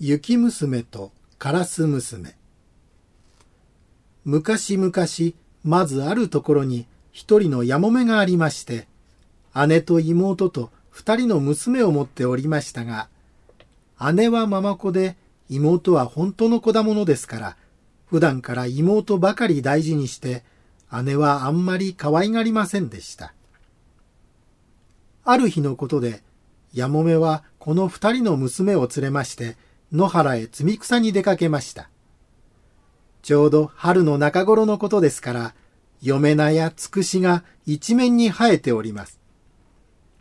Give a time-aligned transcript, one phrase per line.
[0.00, 1.10] 雪娘と
[1.40, 2.36] カラス娘。
[4.24, 4.92] 昔々
[5.64, 8.86] まずあるところに一人のやもめがありまして
[9.66, 13.08] 姉と妹と二人の娘を持っておりましたが
[14.12, 15.16] 姉はママ子で
[15.48, 17.56] 妹は本当の子だものですから
[18.06, 20.44] 普段から妹ばかり大事にして
[21.02, 23.34] 姉はあんまり可愛がりませんでした。
[25.24, 26.22] ある日のことで
[26.72, 29.56] やもめはこの二人の娘を連れまして
[29.92, 31.88] 野原へ摘み草に出かけました。
[33.22, 35.54] ちょうど春の中頃のことですから、
[36.02, 39.18] 嫁菜やつくしが一面に生えております。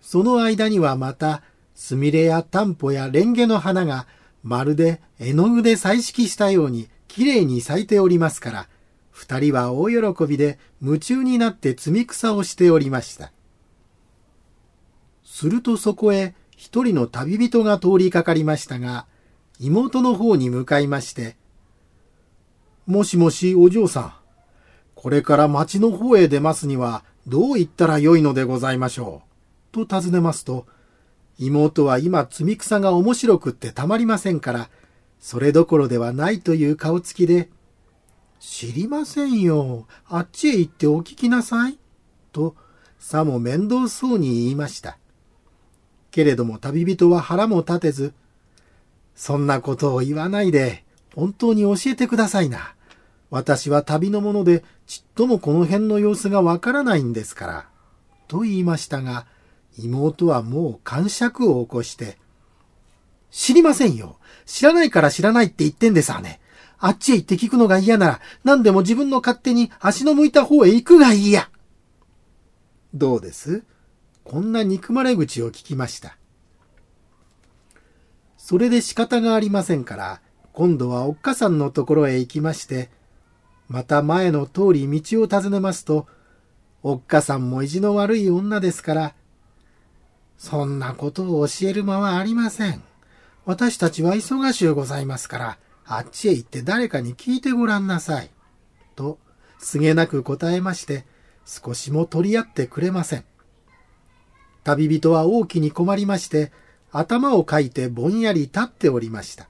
[0.02, 1.42] その間にはまた、
[1.76, 4.08] すみれやタンポやレンゲの花が
[4.42, 8.70] まるで絵の具で彩色したようにきれいに咲いておりますから、
[9.12, 13.32] 二人は大喜びで夢中になって摘み草をしておりました。
[15.24, 19.06] するとそこへ一人の旅人が通りかかりましたが、
[19.60, 21.36] 妹の方に向かいまして、
[22.86, 24.14] もしもしお嬢さん、
[24.96, 29.22] これから町の方へ出ますにはどう言ったらよいのでございましょ
[29.74, 29.86] う？
[29.86, 30.66] と尋ねますと、
[31.40, 34.70] 妹は今積み草が面白くってたまりませんから、
[35.20, 37.50] それどころではないという顔つきで、
[38.40, 39.88] 知りませんよ。
[40.08, 41.78] あっちへ行ってお聞きなさい。
[42.32, 42.56] と、
[43.00, 44.98] さも面倒そうに言いました。
[46.12, 48.14] けれども旅人は腹も立てず、
[49.18, 52.76] そんなことを言わないで、本当に教えてくださいな。
[53.32, 57.70] 私は旅の者で、ちっともこの辺の様子がわからないんですから。
[58.28, 59.26] と言いましたが、
[59.80, 62.20] 妹はもう感触を起こして、
[63.32, 64.18] 知りませんよ。
[64.46, 66.40] 知らないから知らないって言ってんですわね。
[66.78, 71.50] あっちへ行って聞くのが嫌なら、何でも自分の勝手に足の向いた方へ行くがいいや。
[72.94, 73.64] どうです？
[74.24, 76.18] こんな憎まれ口を聞きました。
[78.48, 80.22] それで仕方がありませんから、
[80.54, 82.90] 今度はおっかさんのところへ行きまして、
[83.68, 86.08] また前の通り道を尋ねますと、
[86.82, 89.16] おっかさんも意地の悪い女ですから、
[90.38, 92.82] そんなことを教える間はありません。
[93.44, 98.30] 私たちは忙しゅうございますから、あっちへ行って誰かに聞いてごらんなさい。
[98.96, 99.20] と、
[99.60, 101.06] すげなく答えまして、
[101.46, 103.26] 少しも取り合ってくれません。
[104.64, 106.54] 旅人は大きに困りまして、
[106.98, 109.48] 頭をかいてぼんやり立っておりました。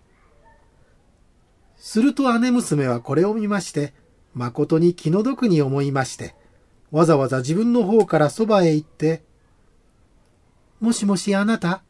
[1.78, 3.94] すると姉娘はこれを見まして、
[4.34, 6.36] 誠に気の毒に思いまして、
[6.92, 9.24] わざわざ自分の方からそばへ行って、
[10.82, 11.82] もしもしあなた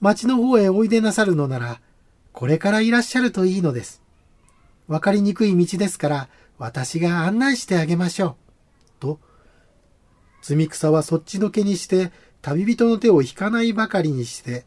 [0.00, 1.80] 町の方へおいでなさるのなら、
[2.32, 4.02] これからいらっしゃるといいのです。
[4.86, 6.28] わかりにくい道ですから、
[6.58, 8.36] 私が案内してあげましょう。
[9.00, 9.20] と、
[10.42, 12.12] 積み草はそっちのけにして、
[12.42, 14.64] 旅人の手を引かないばかりにして、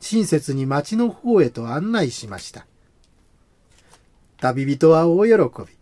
[0.00, 2.66] 親切に町の方へと案内しました。
[4.38, 5.78] 旅人は大喜び。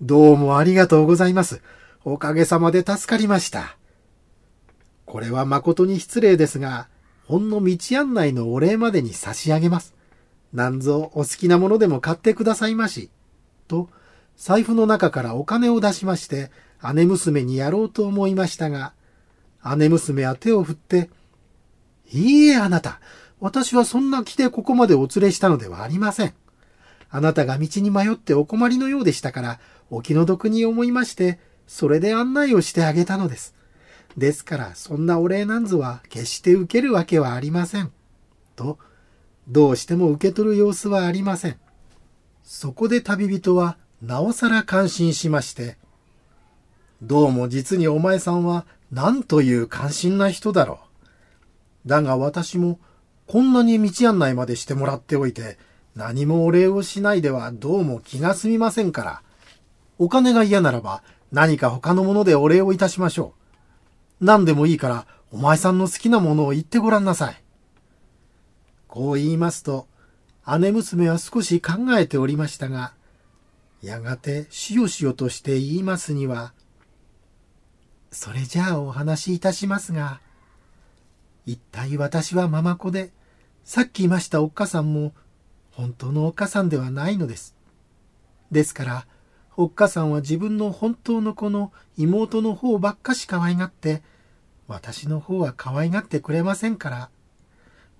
[0.00, 1.62] どうもありがとうございます。
[2.04, 3.76] おかげさまで助かりました。
[5.06, 6.88] これは誠に失礼ですが、
[7.26, 9.94] ほんの道案内のお礼までに差し上げます。
[10.52, 13.10] なんぞお好きなものでも買ってくださいまし。
[13.68, 13.88] と、
[14.36, 16.50] 財布の中からお金を出しまして、
[16.94, 18.94] 姉娘にやろうと思いましたが、
[19.76, 21.10] 姉娘は手を振って、
[22.10, 23.00] いいえ、あなた。
[23.40, 26.34] 私はそんな気でここまでお連れしたのではありません。
[27.10, 33.54] あなたが道に迷ってお困りのようでしたから、お気の毒に思いまして、それで案内をしてあげたのです。
[34.16, 37.92] ですから、そんなお礼なんぞは決して受けるわけはありません。
[38.56, 38.78] と、
[39.48, 41.56] どうしても受け取る様子はありません。
[42.42, 45.76] そこで旅人は、なおさら感心しまして、
[47.02, 50.78] どうも実にお前さんはなんという関心な人だろ
[51.84, 51.88] う。
[51.88, 52.78] だが私も
[53.26, 55.58] こんなに道案内までしてもらっておいて
[55.96, 59.22] 何もお礼をしないではどうも気が済みませんから。
[59.98, 61.02] お金が嫌ならば
[61.32, 63.34] 何か他のものでお礼をいたしましょ
[64.20, 64.24] う。
[64.24, 67.42] 何でもいいからお前さんの好きなものを言ってごらんなさい。
[68.86, 69.88] こう言いますと
[70.60, 72.92] 姉娘は少し考えておりましたが、
[73.82, 76.52] やがてしよしよとして言いますには、
[78.12, 80.20] それじゃあお話しいたしますが、
[81.46, 83.10] 一体私はママ子で、
[83.64, 85.14] さっき言いましたおっかさんも、
[85.72, 87.56] 本当のおっかさんではないのです。
[88.50, 89.06] ですから、
[89.56, 94.02] おっかさんは自分の本当の子の妹の方ばっかし可愛がって、
[94.68, 97.10] 私の方は可愛がってくれませんから、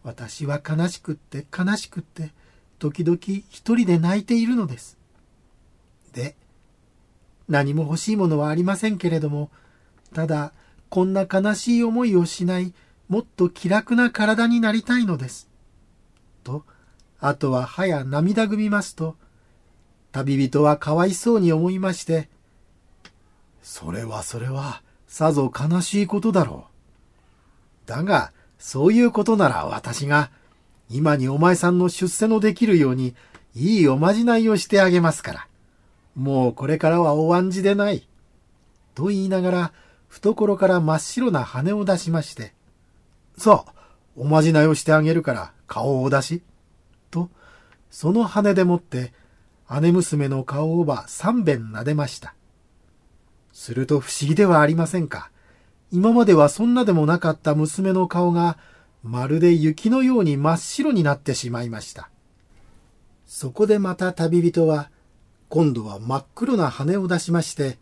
[0.02, 2.32] 私は悲しくって悲しくって、
[2.78, 4.98] 時々一人で泣いているのです。
[6.12, 6.36] で、
[7.48, 9.50] 何も欲しいものはありませんけれども、
[10.12, 10.52] ただ、
[10.88, 12.74] こんな悲しい思いをしない、
[13.08, 15.48] もっと気楽な体になりたいのです。
[16.44, 16.64] と、
[17.20, 19.16] あとは歯や涙ぐみますと、
[20.12, 22.28] 旅人はかわいそうに思いまして、
[23.62, 26.66] それはそれは、さぞ悲しいことだろ
[27.86, 27.88] う。
[27.88, 30.30] だが、そういうことなら私が、
[30.90, 33.14] 今にお前さんの出世のできるように、
[33.54, 35.46] いいおまじないをしてあげますから。
[36.14, 38.06] もうこれからはお案じでない。
[38.94, 39.72] と言いながら、
[40.12, 42.52] 懐から真っ白な羽を出しまして、
[43.38, 43.72] さあ、
[44.14, 46.42] おまじないをしてあげるから顔を出し。
[47.10, 47.30] と、
[47.90, 49.14] その羽でもって、
[49.80, 52.34] 姉娘の顔をば三遍撫でました。
[53.54, 55.30] すると不思議ではありませんか。
[55.90, 58.58] 今まではそんなでもなかった娘の顔が、
[59.02, 62.10] まるで雪のように真っ白になってしまいました。
[63.26, 64.90] そこでまた旅人は、
[65.48, 67.78] 今度は真っ黒な羽を出しまして、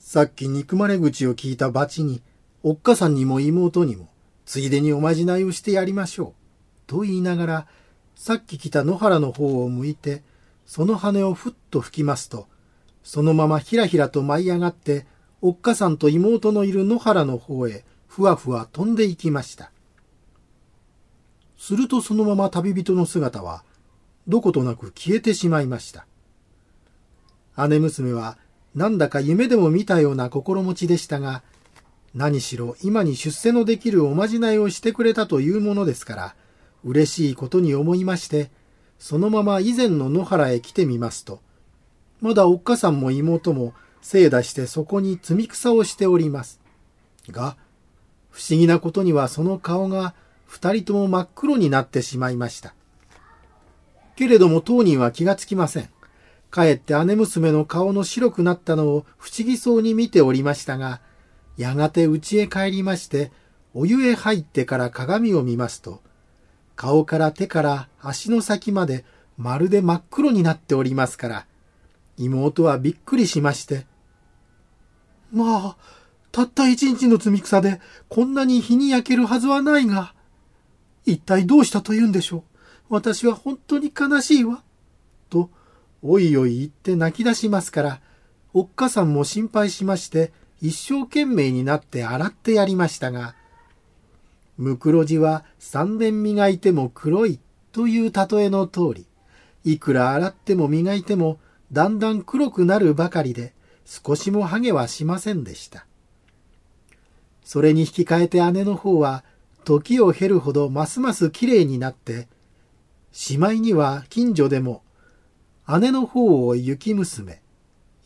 [0.00, 2.22] さっき憎まれ口を聞いた罰に、
[2.62, 4.08] おっかさんにも妹にも、
[4.46, 6.32] ついでにおまじないをしてやりましょう。
[6.86, 7.66] と言いながら、
[8.16, 10.22] さっき来た野原の方を向いて、
[10.64, 12.48] その羽をふっと吹きますと、
[13.04, 15.06] そのままひらひらと舞い上がって、
[15.42, 19.70] おっかさんと妹のいる野原の方へ、ふわふわ飛んでいきました。
[21.58, 23.64] するとそのまま旅人の姿は、
[24.26, 26.06] どことなく消えてしまいました。
[27.68, 28.38] 姉娘は
[28.74, 31.42] なんだか夢でも見たような心持ちでしたが、
[32.14, 36.34] 何しろ今に出世のできるおまじないをしてくれたというものですから、
[36.84, 38.50] 嬉しいことに思いまして、
[38.98, 41.40] そのまま以前の野原へ来てみますと、
[42.20, 46.60] まだおっかさんも妹も精出してそこに積み草をしております。
[47.28, 47.56] が、
[48.30, 50.14] 不思議なことにはその顔が
[50.46, 52.74] 二人とも真っ黒になってしまいました。
[54.16, 55.88] けれども当人は気がつきません。
[56.50, 61.00] かえって姉娘の顔の白くなったのを不思議そうに見ておりましたが、
[61.56, 63.30] やがて家へ帰りまして、
[63.72, 66.00] お湯へ入ってから鏡を見ますと、
[66.74, 69.04] 顔から手から足の先まで
[69.36, 71.46] まるで真っ黒になっておりますから、
[72.16, 73.86] 妹はびっくりしまして、
[75.32, 75.76] まあ、
[76.32, 80.14] たった一日の積み草でこんなに日に焼けるはずはないが、
[81.06, 82.42] 一体どうしたと言うんでしょう。
[82.88, 84.62] 私は本当に悲しいわ。
[85.28, 85.50] と、
[86.02, 88.00] おいおい言って泣き出しますから、
[88.54, 90.32] おっかさんも心配しまして、
[90.62, 93.34] 一生懸命になって洗ってやりましたが、
[94.56, 97.38] ムクロジは三年磨いても黒い
[97.72, 99.06] という例えの通り、
[99.64, 101.38] いくら洗っても磨いても
[101.72, 103.52] だんだん黒くなるばかりで、
[103.84, 105.86] 少しもハゲはしませんでした。
[107.44, 109.24] それに引き換えて姉の方は、
[109.64, 112.28] 時を経るほどますます綺麗になって、
[113.12, 114.82] しまいには近所でも
[115.78, 117.40] 姉の方を雪娘、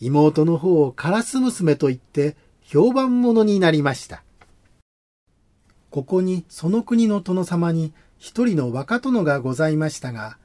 [0.01, 4.23] 妹の方をカラス娘と言って評判者になりました。
[5.91, 10.37] ここにその国の殿様に一人の若殿がございましたが、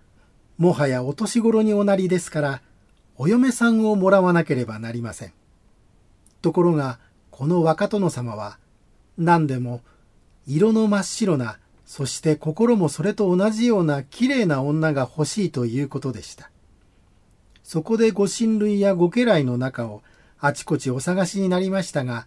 [0.58, 2.62] もはやお年頃におなりですから、
[3.18, 5.34] お嫁さんをもらわなければなりません。
[6.42, 7.00] ところが、
[7.32, 8.60] この若殿様は、
[9.18, 9.82] 何でも、
[10.48, 16.52] 色の真っ白な、そして心もそれと同じような綺麗な女が欲しいということでした。
[17.72, 20.02] そこでご親類やご家来の中を
[20.40, 22.26] あちこちお探しになりましたが、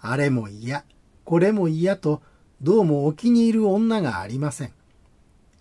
[0.00, 0.84] あれも嫌、
[1.22, 2.22] これも嫌と、
[2.60, 4.72] どうもお気に入る女がありません。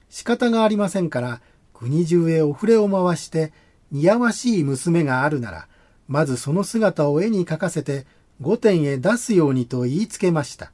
[0.10, 1.42] 仕方がありませんから、
[1.76, 3.54] 国中へお触れを回して、
[3.92, 5.68] 似合わしい娘があるなら、
[6.08, 8.08] まずその姿を絵に描かせて、
[8.42, 10.72] 御殿へ出すようにと言いつけました。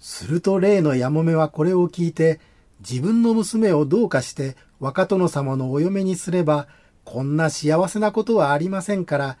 [0.00, 2.40] すると例のやもめはこれを聞いて、
[2.80, 6.66] 自分の娘をどうかして若殿様のお嫁にすれば、
[7.06, 9.38] こんな幸せなことはありませんから、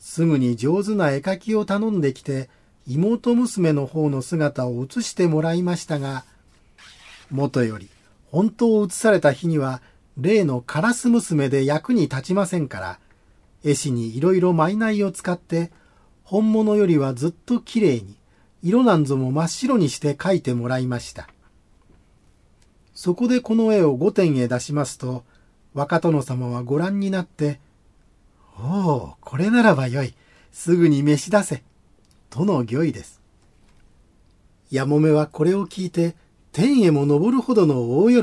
[0.00, 2.50] すぐに上手な絵描きを頼んできて、
[2.88, 6.24] 妹娘の方の姿を写してもらいましたが、
[7.30, 7.88] もとより、
[8.32, 9.80] 本当を写された日には、
[10.18, 12.98] 例のカラス娘で役に立ちませんから、
[13.62, 15.70] 絵師にいろいろマイナイを使って、
[16.24, 18.16] 本物よりはずっと綺麗に、
[18.64, 21.28] 色なんぞも真っ白にして描いてもらいました。
[22.92, 25.22] そこでこの絵を御殿へ出しますと、
[25.74, 27.60] 若殿様はご覧になって、
[28.58, 30.14] おお、これならばよい。
[30.52, 31.64] すぐに召し出せ。
[32.30, 33.20] との御意です。
[34.70, 36.14] やもめはこれを聞いて、
[36.52, 38.22] 天へも昇るほどの大喜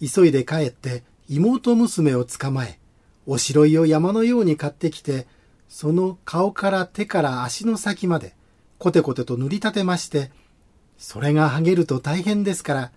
[0.00, 0.08] び。
[0.08, 2.78] 急いで帰って妹娘を捕まえ、
[3.26, 5.26] おしろいを山のように買ってきて、
[5.68, 8.34] その顔から手から足の先まで、
[8.78, 10.30] コテコテと塗り立てまして、
[10.98, 12.92] それが剥げると大変ですから、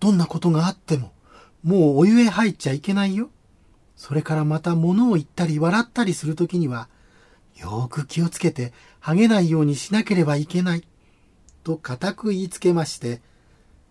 [0.00, 1.12] どんなことがあっても、
[1.66, 3.28] もうお湯へ入っちゃいけないよ。
[3.96, 6.88] それからまた物を言ったり笑ったりするときには、
[7.56, 10.86] よーく気をつけて剥げないようにしなければいけない。
[11.64, 13.20] と固く言いつけまして、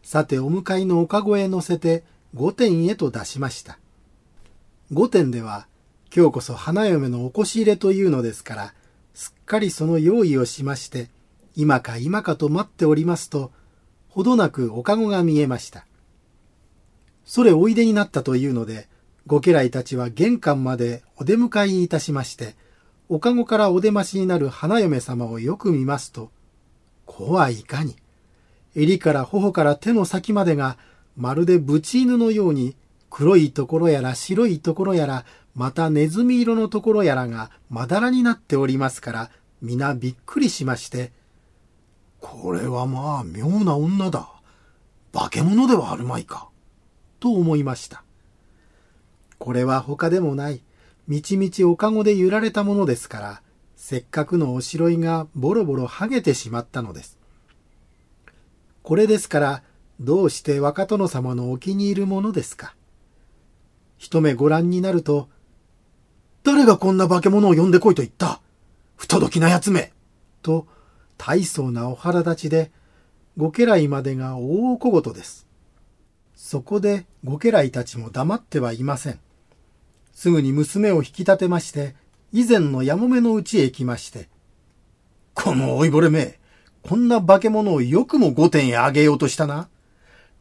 [0.03, 3.77] さてお迎えのおかごへ乗せて御殿へと出しました。
[4.93, 5.67] 御殿では、
[6.15, 8.73] 今日こそ花嫁のおこし入れというのですから、
[9.13, 11.09] すっかりその用意をしまして、
[11.57, 13.51] 今か今かと待っておりますと、
[14.07, 15.85] ほどなくおかごが見えました。
[17.25, 18.87] それおいでになったというので、
[19.27, 22.55] ご家来たちは玄関までお出迎えいたしまして、
[23.09, 26.31] おかごからお出ましになる花嫁様をよく見ますと、
[27.05, 27.95] 子はいかに、
[28.75, 30.77] 襟から頬から手の先までが
[31.17, 32.75] まるでブチ犬のように
[33.09, 39.29] 黒いところやら白いところやらまたネズミ色のところやらがまだらになっておりますから
[39.61, 41.13] 皆びっくりしまして
[42.19, 44.29] これはまあ妙な女だ。
[45.13, 46.49] 化け物ではあるまいか。
[47.25, 48.03] と思いました
[49.39, 50.61] これは他でもない
[51.07, 53.41] みちみちおかごで揺られたものですから
[53.75, 57.19] せっかくのおしろいがボロボロ剥げてしまったのです
[58.83, 59.63] これですから、
[59.99, 62.75] どうして若殿様のお気に入るものですか？
[63.97, 65.27] 一目ご覧になると、
[66.43, 68.41] 誰がこんな化け物を呼んでこいと言った？
[68.95, 69.91] 不届きな奴め
[70.43, 70.67] と、
[71.17, 72.71] 大層なお腹立ちで、
[73.37, 75.44] ご家来までが大小言です。
[76.35, 79.19] そこでご家来たちも黙ってはいません。
[80.13, 81.95] すぐに娘を引き立てまして、
[82.31, 84.29] 以前のやもめのうちへ行きまして、
[85.33, 86.39] この老いぼれめ、
[86.83, 89.69] こんな化け物をよくも御殿へあげようとしたな。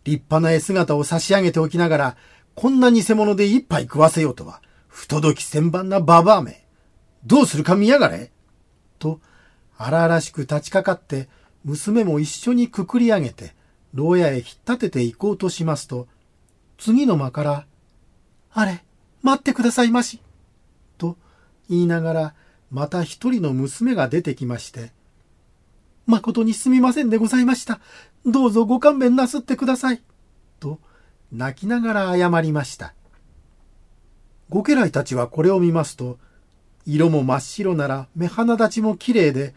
[0.05, 2.17] 立派な絵姿を差し上げておきながら、
[2.55, 6.67] こんな偽物で一杯食わせようとは、不届き千番なババアめ。
[7.25, 8.31] どうするか見やがれ。
[8.99, 9.21] と、
[9.77, 11.29] 荒々しく立ちかかって、
[11.65, 13.54] 娘も一緒にくくり上げて、
[13.95, 16.09] 牢屋へ引っ立てて行こうとしますと、
[16.79, 17.67] 次の間から、
[18.53, 18.85] あれ、
[19.23, 20.21] 待ってくださいまし。
[20.99, 21.17] と
[21.71, 22.35] 言いながら、
[22.71, 24.93] また一人の娘が出てきまして、
[26.07, 27.81] 誠にすみませんでございました。
[28.27, 30.03] どうぞご勘弁なすってください。
[30.59, 30.79] と、
[31.33, 32.95] 泣きながら謝りました。
[34.51, 36.19] ご家来たちはこれを見ますと、
[36.85, 39.55] 色も真っ白なら目鼻立ちも綺麗で、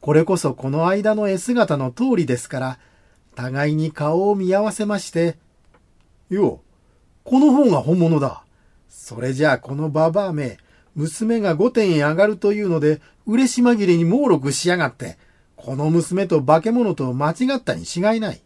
[0.00, 2.78] これこそこの間の絵姿の通りですから、
[3.34, 5.36] 互いに顔を見合わせまして、
[6.28, 6.60] よ
[7.24, 8.44] この方が本物だ。
[8.88, 10.58] それじゃあこのババアめ、
[10.94, 15.18] 娘が御殿へ上がるというので、嬉し紛れに猛録しやがって、
[15.56, 18.40] この娘と化け物と間違ったに違いない。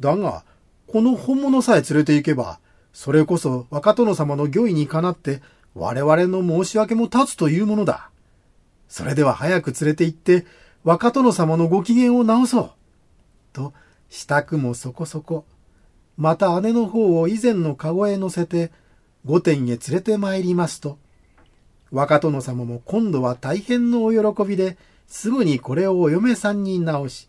[0.00, 0.44] だが、
[0.86, 2.58] この本物さえ連れて行けば、
[2.92, 5.42] それこそ若殿様の御意にかなって
[5.74, 8.10] 我々の申し訳も立つというものだ。
[8.88, 10.46] それでは早く連れて行って
[10.84, 12.70] 若殿様のご機嫌を直そう。
[13.54, 13.72] と、
[14.10, 15.46] 支度もそこそこ。
[16.18, 18.70] また姉の方を以前の籠へ乗せて、
[19.24, 20.98] 御殿へ連れて参りますと、
[21.90, 27.28] 若殿様も今度は大変のお喜びで、すぐにこれをお嫁さんに直し、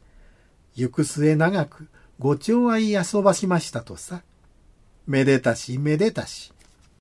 [0.75, 1.87] 行く末長く
[2.19, 4.23] ご寵愛遊ばしましたとさ。
[5.07, 6.54] めでたしめでたし。